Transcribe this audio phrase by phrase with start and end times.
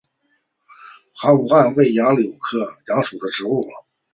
[1.21, 2.57] 阿富汗杨为杨柳科
[2.87, 3.67] 杨属的植物。